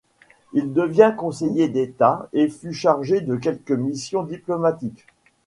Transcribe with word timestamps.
Il 0.53 0.73
devient 0.73 1.13
conseiller 1.15 1.69
d'État 1.69 2.27
et 2.33 2.49
fut 2.49 2.73
chargé 2.73 3.21
de 3.21 3.35
quelques 3.35 3.69
missions 3.71 4.23
diplomatiques. 4.23 5.05